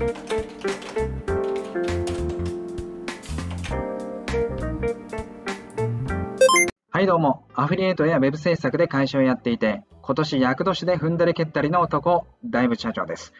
[0.00, 0.06] は
[7.02, 13.34] いどうも、アフィリエイトやウェブ制作で会社をやっていて、今年役年で踏んだり蹴ったりの男、大仏社長です。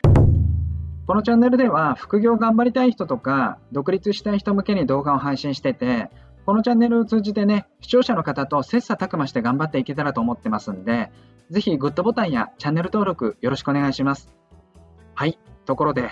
[1.07, 6.11] このチャンネルでは副業頑張りたい人とか独立したい人向けに動画を配信してて、
[6.45, 11.11] このチャンネルを通じてね、視聴者の方と切磋琢磨して頑張っていけたらと思ってますんで、
[11.49, 14.31] ぜひグッドボタンやチャンネル登録よろしくお願いします。
[15.15, 16.11] はい、ところで、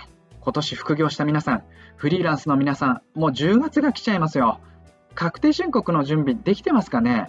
[0.49, 1.63] 今年副業した皆さん、
[1.97, 4.61] フリーランスの皆さん、もう10月が来ちゃいますよ。
[5.15, 7.29] 確定申告の準備できてますかね？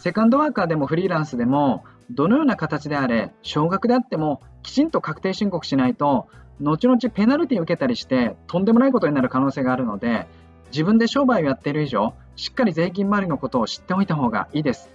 [0.00, 6.26] セカンドワーカーでもフリーランスでも、どのような形であれ、少額であっても、きちんと確定申告しないと、
[6.60, 10.26] 後々ペナルティを受けたりして、とんでもないことになる可能性があるので、
[10.72, 14.88] 自分で商売をやっている以上、しっかり税金周りのことを知っておいた方がいいです。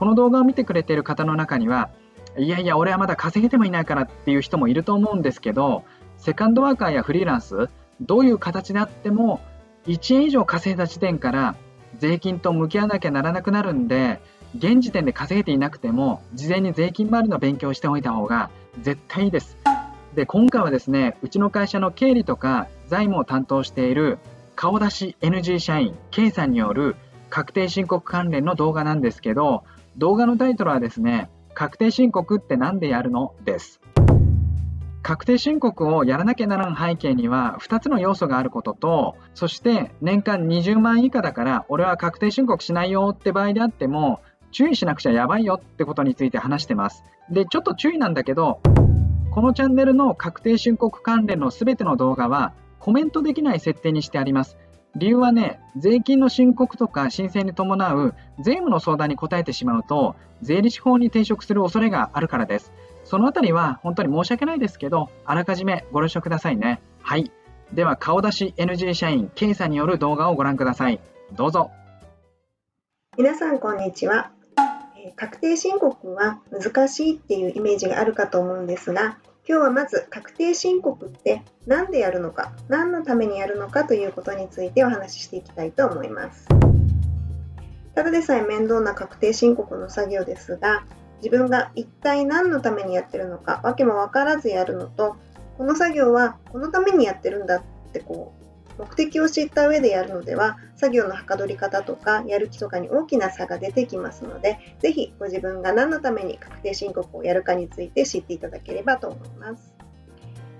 [0.00, 1.90] この動画を見てくれている方の中には、
[2.36, 5.84] いやいや、俺はまだ稼げてもいないからっていう人もいると思うんですけど、
[6.22, 7.68] セカンドワーカーやフリーランス、
[8.00, 9.40] どういう形であっても、
[9.88, 11.56] 1円以上稼いだ時点から
[11.98, 14.20] 税金と向き合わなきゃならなくなるんで、
[14.56, 19.58] 現時点で稼げていなくても、事前に税金周りの勉強をしておいた方が絶対いいです。
[20.14, 24.20] で、今回はですね、うちの会社の経理とか財務を担当している
[24.54, 26.94] 顔出し NG 社員 K さんによる
[27.30, 29.64] 確定申告関連の動画なんですけど、
[29.96, 33.34] 動画のタイトルはですね、確定申告って何でやるの？
[33.44, 33.80] です。
[35.02, 44.20] 確定申告をやらなきゃならん背景には2つの要素があることと、そして年間20万以下だから俺は確定申告しないよって場合であっても、
[44.52, 47.04] 注意しなくちゃやばいよってことについて話してます。
[47.30, 48.60] で、ちょっと注意なんだけど、
[49.32, 54.56] このチャンネルの確定申告関連の全ての動画はコメントできない設定にしてあります。
[54.94, 62.72] 理由はね、税金の申告とか申請に伴う税務の相談に答えてしまうと、税理士法に抵触する恐れがあるからです。
[63.12, 66.80] そのあたりは本当に申し訳ないですけど、あらかじめご了承くださいね。
[67.02, 67.30] はい。
[67.70, 70.98] では、顔出し NG 社員 K さんによる動画をご覧ください。
[71.34, 71.70] どうぞ。
[73.18, 74.30] 皆さん、こんにちは。
[75.16, 86.46] 確定申告は難しいっていうイメージがあるかと思うんですが、今日はまず確定申告って何でやるのか何のためにやるのかということについてお話ししていきたいと思います
[87.94, 90.84] ただでさえ面倒な確定申告の作業ですが
[91.22, 95.16] 自分が一体何のためにやってるのか訳も分からずやるのと
[95.56, 97.62] この作業はこのためにやってるんだっ
[97.92, 98.42] てこう
[98.82, 109.74] 目的を知った上でやるのでは作業のはかどり方とかやる気とかに大きな差が出てきますのでぜひご自分が何のために確定申告をやるかについて知っていただければと思います。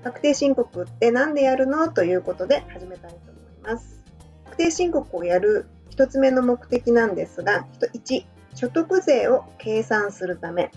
[0.05, 4.03] 確定申告って何でやるのということで始めたいと思います。
[4.44, 10.70] 確定申告をやる1つ目の目的なんですが1所得税を計算するため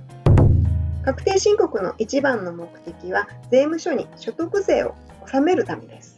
[1.03, 6.15] 確定申告の一番の目的は税務署に所得税を納めるためです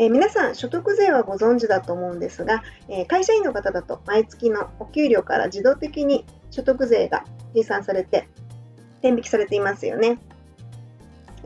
[0.00, 8.26] えー、皆さん、所得税はご存知だと思うんですが、えー、会社員の方だと毎月のお給料から自動的に所得税が計算されて、
[9.02, 10.18] 天引きされていますよね。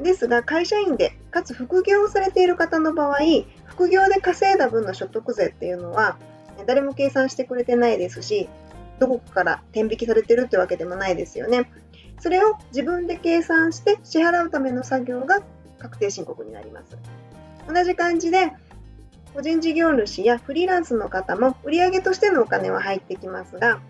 [0.00, 3.18] ですが、会社員で、かつ副業をされている方の場合、
[3.64, 6.16] 副業で稼いだ分の所得税っていうのは、
[6.64, 8.48] 誰も計算してくれてないですし、
[8.98, 11.70] どこかから天引きされてるってわけでもないですよね。
[12.20, 15.42] それを自分で計算して支払うための作業が
[15.78, 16.96] 確定申告になります。
[17.68, 18.52] 同じ感じで、
[19.34, 23.80] 個人事業主やフリーランスの方も売上としてのお金は入ってきますが、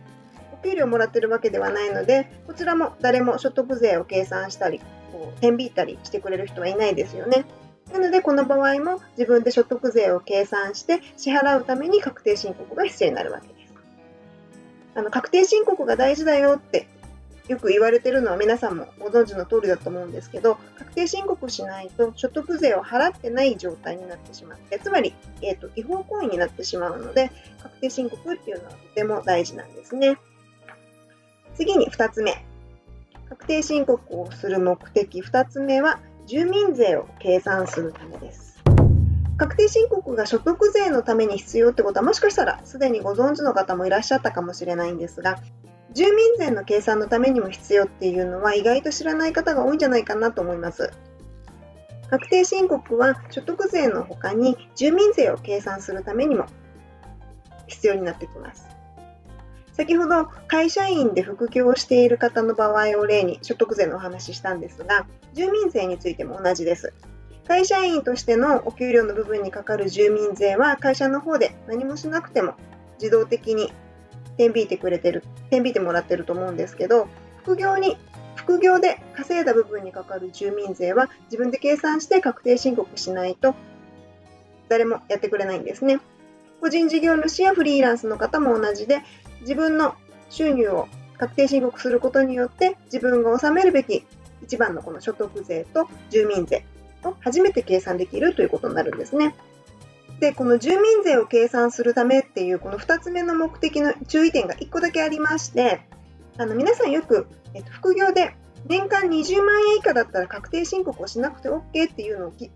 [0.53, 4.81] お給料もらってるわけではないので、こちらも誰も所得税を計算したり、
[5.12, 7.44] こう天引いたりしてくれる人はいないですよね。
[7.92, 13.63] なので、この場合も自分で所得税を計算して支払うために確定申告が必要になるわけです。
[14.94, 16.88] あの確定申告が大事だよって
[17.49, 27.31] よく言われてるのは皆さんもご存知の通りだと思うんですけど、確定申告しないと所得税を払ってない状態になってしまって、つまり、えーと、違法行為になってしまうので、
[27.62, 30.16] 確定申告っていうのはとても大事なんですね。
[31.54, 32.44] 次に2つ目。
[33.28, 38.53] 確定申告をする目的2つ目は、住民税を計算するためです。
[39.36, 45.39] 確定申告が所得税のために必要ってことはもしかしたらすでにご存知の方もいらっしゃったかもしれないんですが
[45.92, 50.92] 住民税の計算のためにも必要っていうのは意外と知らない方が多いんじゃないかなと思います。
[52.10, 56.47] 確定申告は所得税の他に住民税を計算するためにも
[57.66, 58.66] 必要になってきます。
[59.72, 66.92] 先ほど会社員で副業をしている方の場合を例に所得税のお話ししたんですが、住民税についても同じです。
[67.46, 72.54] 会社員としてのお給料の部分にかかる住民税は会社の方で何もしなくても
[72.98, 73.72] 自動的に
[74.36, 77.06] 天引いてくれてる、天引いてもらってると思うんですけど、
[77.42, 77.96] 副業に
[78.34, 83.54] 副業で稼いだ部分にかかる住民税は自分で計算して確定申告しないと
[84.68, 86.00] 誰もやってくれないんですね。
[86.60, 89.02] 個人事業主やフリーランスの方も同じで
[89.41, 89.94] 自分の
[90.30, 90.88] 収入を
[91.18, 94.04] 確定申告することによって自分が納めるべき
[94.42, 96.64] 一番のこの所得税と住民税
[97.04, 99.34] を初めて計算できるということになるんですね。
[100.21, 105.83] で、この住民税を計算するためっていうこの2つ目の目的の注意点が1個だけありまして、
[106.36, 108.34] あの皆さんよく、えっと、副業で
[108.66, 112.51] 年間20万円以下だったら確定申告をしなくて OK っていうのを聞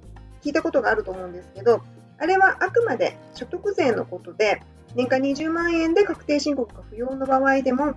[0.45, 1.83] いたことがあると思うんですけど、
[2.19, 4.63] あれはあくまで所得税のことで、
[4.95, 7.95] 年間20万円で確定申告が不要の場合でも、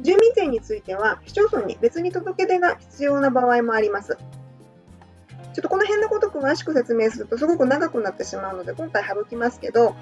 [0.00, 4.16] 住民税については市町村に別に届け出が必要な場合もあります。
[5.52, 9.94] ちょっとこの辺のこと詳しく説明するとすごく長くなってしまうので今回省きますけど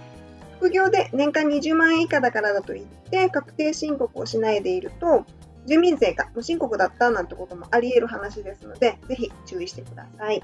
[0.59, 5.25] 副業で年間20万円以下だからだといって確定申告をしないでいると
[5.67, 10.43] 住民税が無申告だったなんてこともあり得る話ですのでぜひ注意してください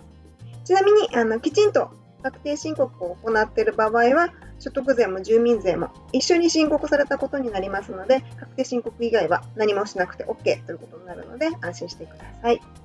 [0.65, 1.91] ちなみにあのきちんと
[2.23, 12.84] 確定申告を行っている場合は所得税も住民税も一緒に申告されたことになりますので確定申告以外は何もしなくて OK ということになるので安心してください。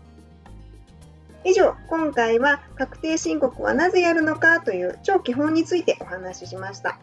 [1.49, 6.99] 以上、今回は確定申告はなぜやるのかという超基本についてお話ししました。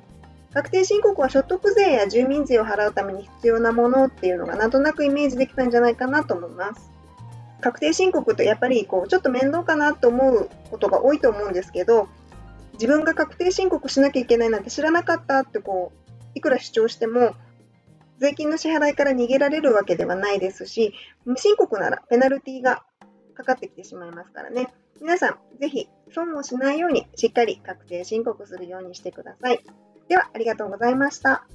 [0.55, 6.91] 確定申告は所得税や住民税を払うために必要なものっていうのがなんとなくイメージできたんじゃないかなと思います。
[7.61, 12.09] 確定申告ってやっぱりこうちょっと面倒かなと思うことが多いと思うんですけど、
[12.75, 17.35] 自分が確定申告しなきゃいけないなんて知らなかったってこういくら主張しても
[18.19, 20.95] 税金の支払いから逃げられるわけではないですし、
[21.25, 22.83] 無申告ならペナルティが
[23.37, 24.75] かかってきてしまいますからね。
[25.01, 29.63] 皆さん、ぜひ損をしないようにしっかり確定申告するようにしてください。
[30.09, 31.47] では、ありがとうございました。